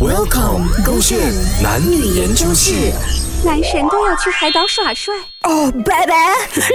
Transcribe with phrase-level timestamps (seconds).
[0.00, 1.18] Welcome，勾线
[1.60, 2.92] 男女研究室。
[3.44, 5.12] 男神都要去海岛耍帅。
[5.42, 6.12] Oh baby,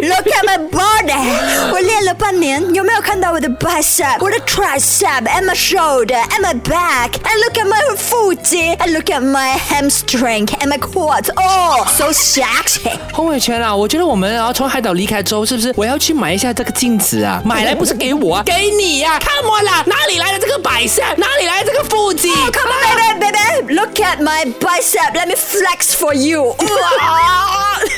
[0.02, 1.72] look at my body！
[1.72, 1.80] 我
[2.13, 10.69] 练了半年，有没有看到我的 bicep、我的 tricep、and my shoulder、and my back？And look at my 腹肌，and look at my hamstring and
[10.69, 12.93] my quads。Oh, so sexy！
[13.15, 17.41] 洪伟全啊，我觉得我们要从海岛离开之后，是不是我要去买一下这个镜子啊？
[17.43, 21.01] 买来不是给我啊，给你呀、看我啦，哪里来的这个摆设？
[21.17, 22.29] 哪里来的这个腹肌？
[22.29, 23.75] Come on, baby, baby!
[23.75, 25.15] Look at my bicep.
[25.15, 26.55] Let me flex for you.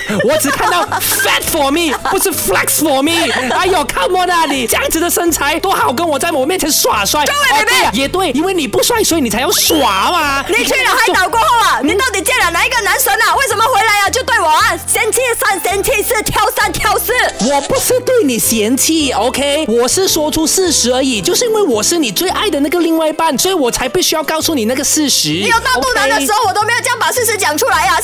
[0.09, 3.31] 哇 我只看到 fat for me，不是 flex for me。
[3.51, 7.23] 哎呦，come on 啊，你这样子的身材多好，跟我在我面前耍帅。
[7.23, 10.45] 位哦妹妹对啊也对，因为你不帅，所以你才要耍嘛。
[10.47, 13.35] 你去了海岛过后啊，你到底见了哪一个男神啊？
[13.35, 17.11] 为什么回来啊就对我啊嫌弃三嫌弃四挑三挑四？
[17.49, 25.29] 我不是对你嫌弃，OK，我是说出事实而已，就是因为我是你最爱的那个另外一半，所以我才必须要告诉你那个事实。
[25.29, 27.97] 你有大肚腩的时候，我都没有这样把事实讲出来啊！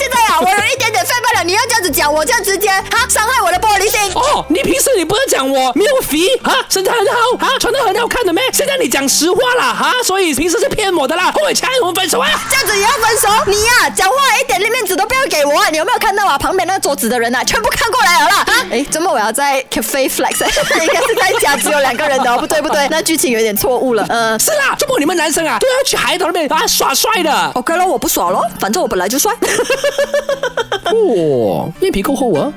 [2.02, 4.00] 讲，我这样直接哈伤害我的玻璃心。
[4.16, 8.44] 哦，你平时你不是讲我没有肥哈，身材很好哈，穿的很好看的咩？
[8.52, 11.32] 现在你讲实话啦哈，所以平时是骗我的啦。
[11.32, 12.28] 后尾钱我们分手啊！
[12.50, 13.28] 这样子也要分手？
[13.46, 15.70] 你呀、讲话一点面子都不要给我啊！
[15.70, 16.40] 你有没有看到啊？
[16.40, 18.38] 旁边那个桌子的人啊，全部看过来了啦！
[18.48, 20.44] 啊，哎，怎么我要在 cafe flex？
[20.82, 24.04] 应该是在家只有两个人的哦，不对不对，那剧情有点错误了。
[24.10, 27.52] 嗯、是啦，周末你们男生啊都要去海岛那边啊耍帅的。
[27.54, 29.32] OK 咯，我不耍咯，反正我本来就帅。
[30.92, 32.52] 哦，面皮够厚啊。